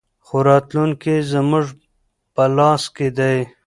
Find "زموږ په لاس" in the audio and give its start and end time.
1.31-2.83